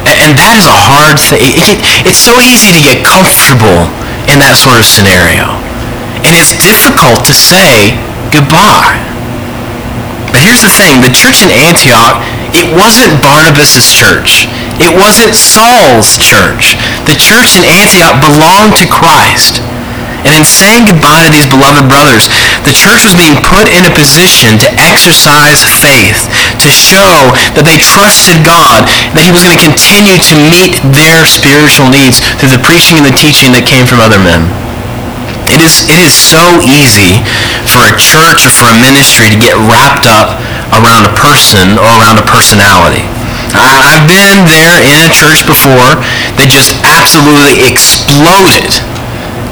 [0.05, 1.41] And that is a hard thing.
[2.05, 3.89] It's so easy to get comfortable
[4.29, 5.57] in that sort of scenario.
[6.21, 7.97] And it's difficult to say
[8.29, 9.01] goodbye.
[10.29, 11.01] But here's the thing.
[11.01, 12.21] The church in Antioch,
[12.53, 14.45] it wasn't Barnabas' church.
[14.77, 16.77] It wasn't Saul's church.
[17.10, 19.65] The church in Antioch belonged to Christ.
[20.21, 22.29] And in saying goodbye to these beloved brothers,
[22.62, 26.29] the church was being put in a position to exercise faith,
[26.62, 28.86] to show that they trusted God,
[29.17, 33.05] that he was going to continue to meet their spiritual needs through the preaching and
[33.07, 34.45] the teaching that came from other men.
[35.49, 37.25] It is, it is so easy
[37.65, 40.38] for a church or for a ministry to get wrapped up
[40.77, 43.03] around a person or around a personality.
[43.57, 45.97] I, I've been there in a church before
[46.39, 48.69] that just absolutely exploded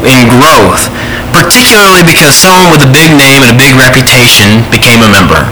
[0.05, 0.87] in growth,
[1.35, 5.43] particularly because someone with a big name and a big reputation became a member.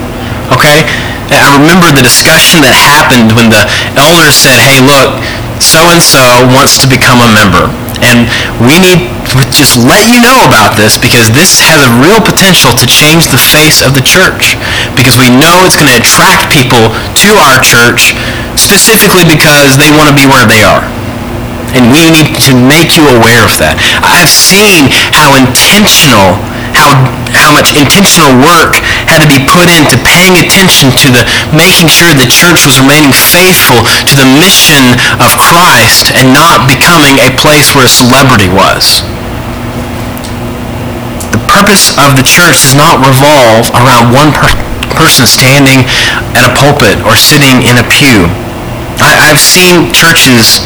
[0.56, 0.88] Okay?
[1.28, 3.68] I remember the discussion that happened when the
[4.00, 5.20] elders said, hey, look,
[5.60, 7.68] so-and-so wants to become a member.
[8.00, 8.30] And
[8.64, 12.72] we need to just let you know about this because this has a real potential
[12.78, 14.56] to change the face of the church.
[14.96, 18.16] Because we know it's going to attract people to our church
[18.56, 20.97] specifically because they want to be where they are.
[21.76, 23.76] And we need to make you aware of that.
[24.04, 26.40] I've seen how intentional
[26.78, 26.94] how,
[27.34, 28.78] how much intentional work
[29.10, 33.10] had to be put into paying attention to the making sure the church was remaining
[33.10, 39.02] faithful to the mission of Christ and not becoming a place where a celebrity was.
[41.34, 44.54] The purpose of the church does not revolve around one per-
[44.94, 45.86] person standing
[46.38, 48.30] at a pulpit or sitting in a pew.
[49.02, 50.62] I, I've seen churches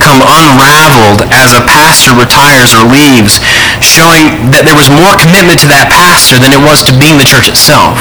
[0.00, 3.42] come unraveled as a pastor retires or leaves,
[3.82, 7.26] showing that there was more commitment to that pastor than it was to being the
[7.26, 7.98] church itself.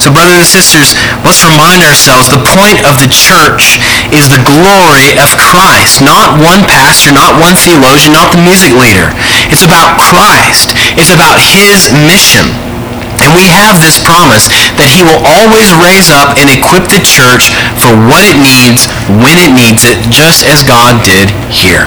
[0.00, 0.96] So brothers and sisters,
[1.28, 3.76] let's remind ourselves the point of the church
[4.08, 6.00] is the glory of Christ.
[6.00, 9.12] Not one pastor, not one theologian, not the music leader.
[9.52, 10.72] It's about Christ.
[10.96, 12.69] It's about his mission.
[13.20, 14.48] And we have this promise
[14.80, 18.88] that he will always raise up and equip the church for what it needs
[19.20, 21.84] when it needs it, just as God did here.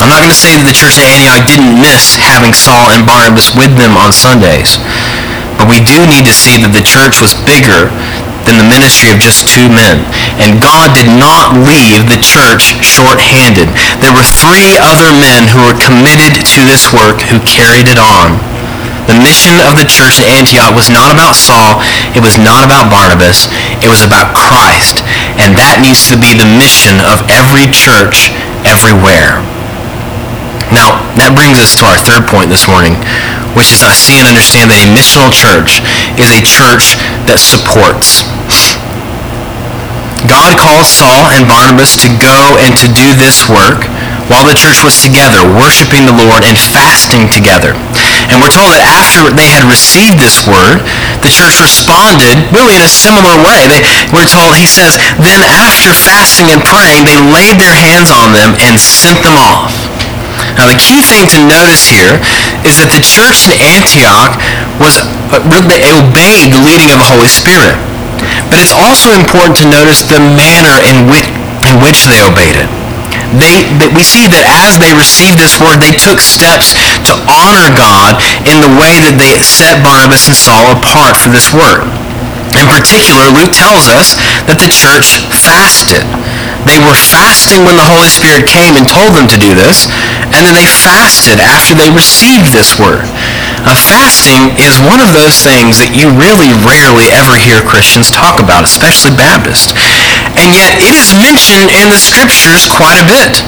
[0.00, 3.04] I'm not going to say that the church at Antioch didn't miss having Saul and
[3.04, 4.80] Barnabas with them on Sundays.
[5.60, 7.92] But we do need to see that the church was bigger
[8.48, 10.00] than the ministry of just two men.
[10.40, 13.68] And God did not leave the church short-handed.
[14.00, 18.40] There were three other men who were committed to this work who carried it on.
[19.10, 21.82] The mission of the church at Antioch was not about Saul.
[22.14, 23.50] It was not about Barnabas.
[23.82, 25.02] It was about Christ.
[25.42, 28.30] And that needs to be the mission of every church
[28.62, 29.42] everywhere.
[30.70, 32.94] Now, that brings us to our third point this morning,
[33.58, 35.82] which is I see and understand that a missional church
[36.14, 36.94] is a church
[37.26, 38.30] that supports.
[40.30, 43.90] God called Saul and Barnabas to go and to do this work
[44.30, 47.74] while the church was together, worshiping the Lord and fasting together.
[48.30, 50.86] And we're told that after they had received this word,
[51.26, 53.66] the church responded really in a similar way.
[53.66, 53.82] They,
[54.14, 58.54] we're told, he says, then after fasting and praying, they laid their hands on them
[58.62, 59.74] and sent them off.
[60.54, 62.22] Now the key thing to notice here
[62.62, 64.38] is that the church in Antioch
[64.78, 64.98] was
[65.30, 67.76] uh, they obeyed the leading of the Holy Spirit.
[68.52, 71.26] But it's also important to notice the manner in which,
[71.64, 72.70] in which they obeyed it
[73.38, 76.74] they, that we see that as they received this word, they took steps
[77.06, 81.54] to honor God in the way that they set Barnabas and Saul apart for this
[81.54, 81.86] work.
[82.58, 84.18] In particular, Luke tells us
[84.50, 86.02] that the church fasted.
[86.66, 89.86] They were fasting when the Holy Spirit came and told them to do this,
[90.34, 93.06] and then they fasted after they received this word.
[93.64, 98.42] Uh, fasting is one of those things that you really rarely ever hear Christians talk
[98.42, 99.72] about, especially Baptists.
[100.38, 103.42] And yet it is mentioned in the scriptures quite a bit.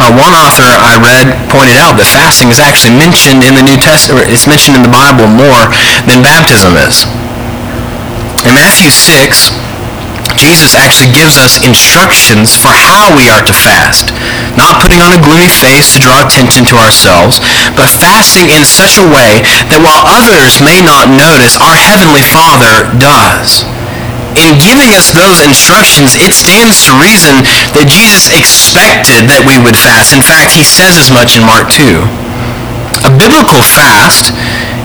[0.00, 3.76] Uh, one author I read pointed out that fasting is actually mentioned in the New
[3.76, 5.68] Testament, it's mentioned in the Bible more
[6.08, 7.04] than baptism is.
[8.48, 9.52] In Matthew 6,
[10.40, 14.16] Jesus actually gives us instructions for how we are to fast.
[14.56, 17.44] Not putting on a gloomy face to draw attention to ourselves,
[17.76, 22.88] but fasting in such a way that while others may not notice, our Heavenly Father
[22.96, 23.68] does.
[24.38, 27.42] In giving us those instructions, it stands to reason
[27.74, 30.14] that Jesus expected that we would fast.
[30.14, 32.06] In fact, he says as much in Mark 2.
[33.06, 34.30] A biblical fast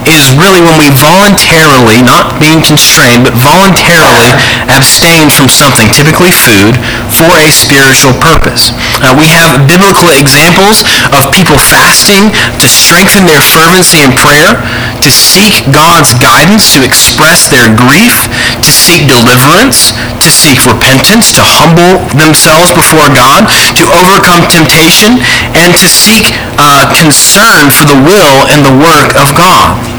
[0.06, 4.30] is really when we voluntarily, not being constrained, but voluntarily
[4.70, 6.78] abstain from something, typically food,
[7.10, 8.70] for a spiritual purpose.
[9.02, 12.30] Uh, we have biblical examples of people fasting
[12.62, 14.62] to strengthen their fervency in prayer,
[15.02, 18.30] to seek God's guidance, to express their grief,
[18.62, 25.18] to seek deliverance, to seek repentance, to humble themselves before God, to overcome temptation,
[25.58, 29.95] and to seek uh, concern for the will and the work of God.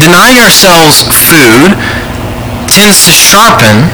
[0.00, 1.72] Denying ourselves food
[2.68, 3.88] tends to sharpen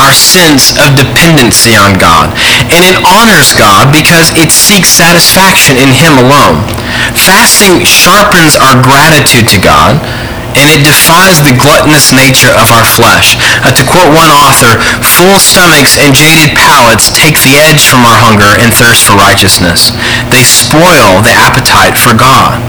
[0.00, 2.32] our sense of dependency on God.
[2.72, 6.64] And it honors God because it seeks satisfaction in Him alone.
[7.12, 10.00] Fasting sharpens our gratitude to God
[10.52, 13.40] and it defies the gluttonous nature of our flesh.
[13.64, 18.16] Uh, to quote one author, full stomachs and jaded palates take the edge from our
[18.20, 19.96] hunger and thirst for righteousness.
[20.28, 22.60] They spoil the appetite for God.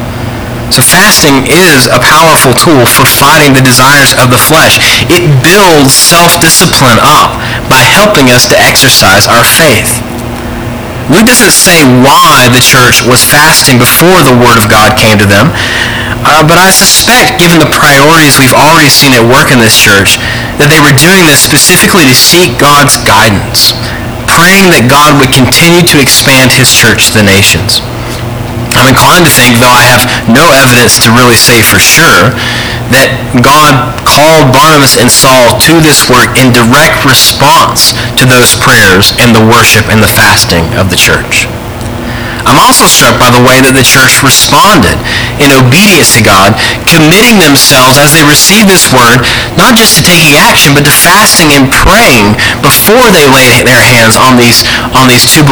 [0.73, 4.81] So fasting is a powerful tool for fighting the desires of the flesh.
[5.05, 7.37] It builds self-discipline up
[7.69, 10.01] by helping us to exercise our faith.
[11.13, 15.29] Luke doesn't say why the church was fasting before the Word of God came to
[15.29, 15.53] them,
[16.25, 20.17] uh, but I suspect, given the priorities we've already seen at work in this church,
[20.57, 23.77] that they were doing this specifically to seek God's guidance,
[24.25, 27.77] praying that God would continue to expand his church to the nations.
[28.77, 32.33] I'm inclined to think, though I have no evidence to really say for sure,
[32.89, 33.09] that
[33.41, 33.73] God
[34.05, 39.45] called Barnabas and Saul to this work in direct response to those prayers and the
[39.45, 41.49] worship and the fasting of the church.
[42.43, 44.99] I'm also struck by the way that the church responded
[45.39, 46.51] in obedience to God,
[46.83, 49.23] committing themselves as they received this word,
[49.55, 54.19] not just to taking action, but to fasting and praying before they laid their hands
[54.19, 55.43] on these, on these two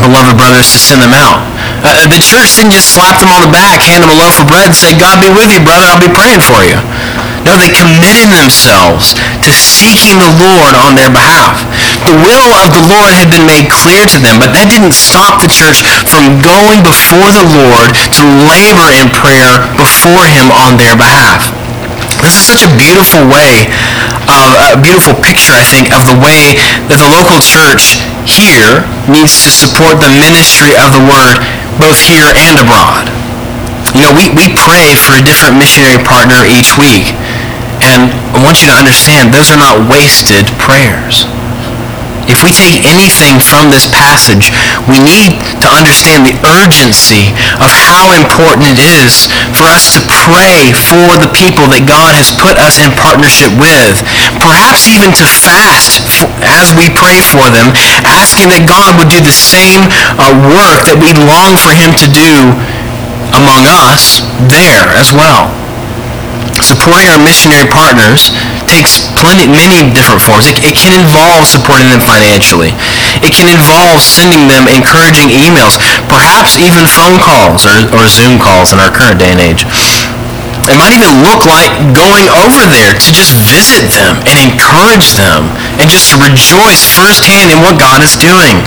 [0.00, 1.44] beloved brothers to send them out.
[1.80, 4.44] Uh, the church didn't just slap them on the back, hand them a loaf of
[4.44, 6.76] bread, and say, God be with you, brother, I'll be praying for you.
[7.48, 11.64] No, they committed themselves to seeking the Lord on their behalf.
[12.04, 15.40] The will of the Lord had been made clear to them, but that didn't stop
[15.40, 20.92] the church from going before the Lord to labor in prayer before him on their
[20.96, 21.48] behalf.
[22.20, 23.72] This is such a beautiful way,
[24.28, 26.60] of, a beautiful picture, I think, of the way
[26.92, 31.40] that the local church here needs to support the ministry of the word
[31.80, 33.08] both here and abroad.
[33.96, 37.10] You know, we, we pray for a different missionary partner each week.
[37.80, 41.24] And I want you to understand, those are not wasted prayers.
[42.30, 44.54] If we take anything from this passage,
[44.86, 49.26] we need to understand the urgency of how important it is
[49.56, 53.98] for us to pray for the people that God has put us in partnership with.
[54.40, 56.02] Perhaps even to fast
[56.42, 57.70] as we pray for them,
[58.08, 59.86] asking that God would do the same
[60.18, 62.50] uh, work that we long for him to do
[63.36, 65.52] among us there as well
[66.62, 68.32] supporting our missionary partners
[68.68, 70.46] takes plenty, many different forms.
[70.46, 72.72] It, it, can involve supporting them financially.
[73.24, 78.70] It can involve sending them encouraging emails, perhaps even phone calls or, or Zoom calls
[78.72, 79.66] in our current day and age.
[80.70, 85.50] It might even look like going over there to just visit them and encourage them
[85.82, 88.62] and just to rejoice firsthand in what God is doing.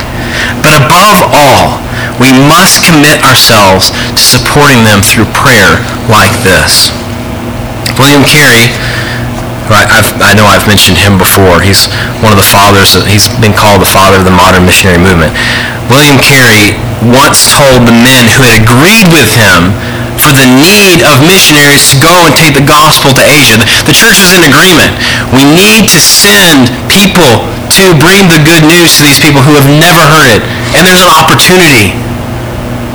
[0.59, 1.79] But above all,
[2.19, 5.79] we must commit ourselves to supporting them through prayer
[6.11, 6.91] like this.
[7.95, 8.67] William Carey,
[9.71, 11.63] I, I, know I've mentioned him before.
[11.63, 11.87] He's
[12.19, 12.99] one of the fathers.
[13.07, 15.31] He's been called the father of the modern missionary movement.
[15.87, 19.71] William Carey once told the men who had agreed with him
[20.21, 23.57] for the need of missionaries to go and take the gospel to Asia.
[23.85, 24.93] The church was in agreement.
[25.33, 27.49] We need to send people
[27.79, 30.41] to bring the good news to these people who have never heard it.
[30.77, 31.97] And there's an opportunity.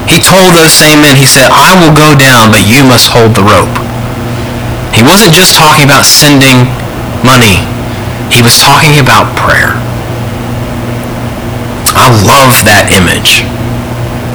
[0.07, 3.35] He told those same men, he said, I will go down, but you must hold
[3.35, 3.75] the rope.
[4.95, 6.65] He wasn't just talking about sending
[7.21, 7.61] money.
[8.33, 9.77] He was talking about prayer.
[11.99, 13.43] I love that image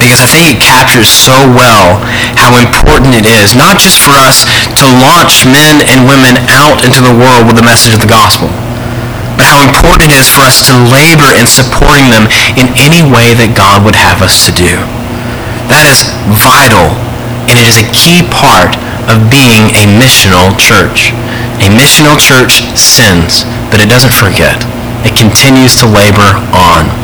[0.03, 1.95] because I think it captures so well
[2.35, 4.43] how important it is, not just for us
[4.75, 8.51] to launch men and women out into the world with the message of the gospel,
[9.39, 12.27] but how important it is for us to labor in supporting them
[12.59, 14.83] in any way that God would have us to do.
[15.71, 16.91] That is vital,
[17.47, 18.75] and it is a key part
[19.07, 21.15] of being a missional church.
[21.63, 24.59] A missional church sins, but it doesn't forget.
[25.07, 27.02] It continues to labor on.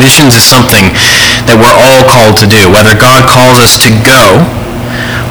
[0.00, 0.96] Missions is something
[1.44, 4.40] that we're all called to do, whether God calls us to go,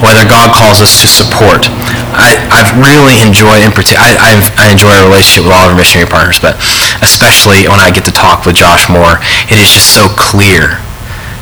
[0.05, 1.67] whether God calls us to support.
[2.13, 5.77] I, I've really enjoyed, in particular, I, I enjoy our relationship with all of our
[5.77, 6.61] missionary partners, but
[7.01, 9.17] especially when I get to talk with Josh Moore,
[9.49, 10.77] it is just so clear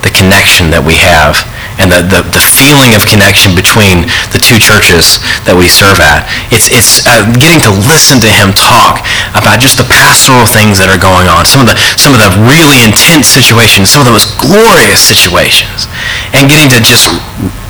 [0.07, 1.43] the connection that we have
[1.77, 6.25] and the, the, the, feeling of connection between the two churches that we serve at.
[6.49, 9.05] It's, it's uh, getting to listen to him talk
[9.37, 12.33] about just the pastoral things that are going on, some of the, some of the
[12.49, 15.85] really intense situations, some of the most glorious situations,
[16.33, 17.13] and getting to just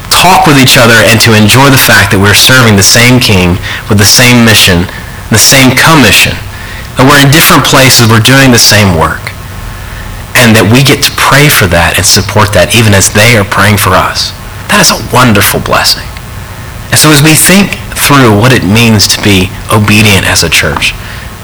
[0.07, 3.59] talk with each other and to enjoy the fact that we're serving the same king
[3.91, 4.87] with the same mission,
[5.35, 6.33] the same commission.
[6.95, 9.36] That we're in different places, we're doing the same work
[10.37, 13.47] and that we get to pray for that and support that even as they are
[13.47, 14.29] praying for us.
[14.69, 16.05] That is a wonderful blessing.
[16.93, 20.93] And so as we think through what it means to be obedient as a church,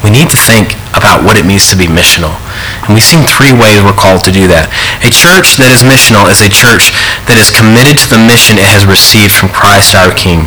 [0.06, 2.36] we need to think about what it means to be missional.
[2.84, 4.70] And we've seen three ways we're called to do that.
[5.02, 6.94] A church that is missional is a church
[7.28, 10.46] that is committed to the mission it has received from Christ our King.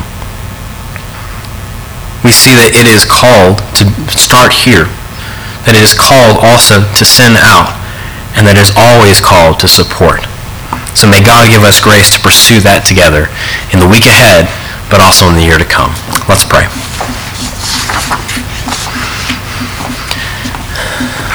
[2.26, 4.90] We see that it is called to start here,
[5.70, 7.77] that it is called also to send out
[8.38, 10.22] and that is always called to support.
[10.94, 13.30] So may God give us grace to pursue that together
[13.74, 14.46] in the week ahead,
[14.90, 15.94] but also in the year to come.
[16.30, 16.70] Let's pray.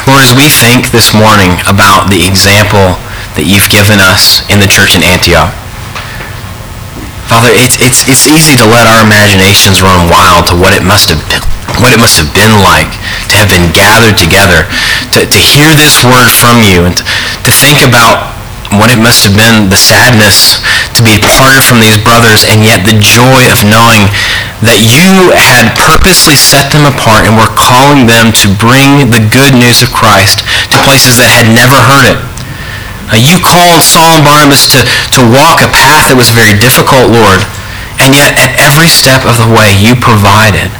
[0.06, 2.98] Lord, as we think this morning about the example
[3.38, 5.50] that you've given us in the church in Antioch,
[7.30, 11.08] Father, it's, it's, it's easy to let our imaginations run wild to what it must
[11.08, 11.40] have been,
[11.80, 12.90] what it must have been like
[13.32, 14.68] to have been gathered together,
[15.16, 17.04] to, to hear this word from you, and to,
[17.46, 18.32] to think about
[18.76, 20.64] what it must have been, the sadness
[20.96, 24.08] to be parted from these brothers, and yet the joy of knowing
[24.64, 29.52] that you had purposely set them apart and were calling them to bring the good
[29.52, 32.18] news of Christ to places that had never heard it.
[33.12, 34.80] Uh, you called Saul and Barnabas to,
[35.18, 37.44] to walk a path that was very difficult, Lord,
[38.00, 40.72] and yet at every step of the way you provided.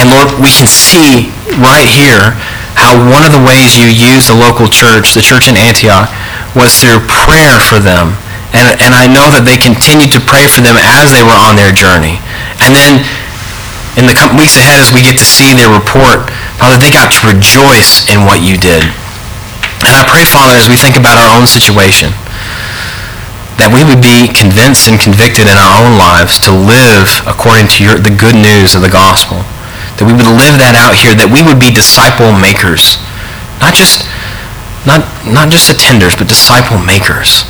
[0.00, 1.28] And Lord, we can see
[1.60, 2.32] right here
[2.80, 6.08] how one of the ways you used the local church, the church in Antioch,
[6.56, 8.16] was through prayer for them
[8.50, 11.54] and, and I know that they continued to pray for them as they were on
[11.54, 12.18] their journey.
[12.58, 13.06] And then
[13.94, 16.26] in the weeks ahead, as we get to see their report,
[16.58, 18.82] Father, they got to rejoice in what you did.
[19.86, 22.10] And I pray, Father, as we think about our own situation,
[23.62, 27.86] that we would be convinced and convicted in our own lives to live according to
[27.86, 29.46] your, the good news of the gospel.
[30.00, 32.96] That we would live that out here, that we would be disciple makers.
[33.60, 34.08] Not just,
[34.88, 37.44] not, not just attenders, but disciple makers.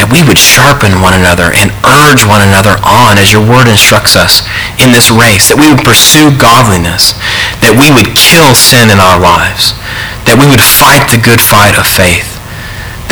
[0.00, 4.16] That we would sharpen one another and urge one another on as your word instructs
[4.16, 4.40] us
[4.80, 7.12] in this race, that we would pursue godliness,
[7.60, 9.76] that we would kill sin in our lives,
[10.24, 12.40] that we would fight the good fight of faith,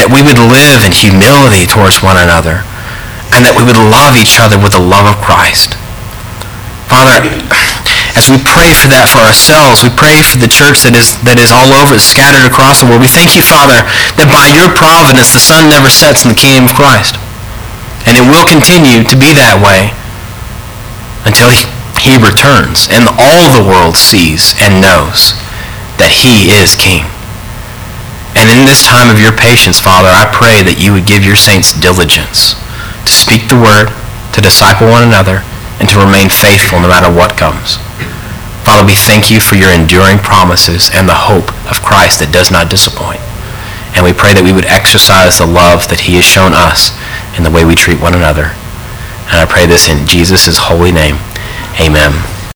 [0.00, 2.64] that we would live in humility towards one another,
[3.36, 5.76] and that we would love each other with the love of Christ.
[6.88, 7.20] Father,
[8.18, 11.38] as we pray for that for ourselves, we pray for the church that is, that
[11.38, 12.98] is all over, scattered across the world.
[12.98, 13.78] We thank you, Father,
[14.18, 17.14] that by your providence the sun never sets in the kingdom of Christ.
[18.10, 19.94] And it will continue to be that way
[21.22, 21.62] until he,
[22.02, 25.38] he returns and all the world sees and knows
[26.02, 27.06] that he is king.
[28.34, 31.38] And in this time of your patience, Father, I pray that you would give your
[31.38, 32.58] saints diligence
[33.06, 33.94] to speak the word,
[34.34, 35.46] to disciple one another,
[35.78, 37.78] and to remain faithful no matter what comes.
[38.68, 42.52] Father, we thank you for your enduring promises and the hope of Christ that does
[42.52, 43.16] not disappoint.
[43.96, 46.92] And we pray that we would exercise the love that he has shown us
[47.40, 48.52] in the way we treat one another.
[49.32, 51.16] And I pray this in Jesus' holy name.
[51.80, 52.12] Amen.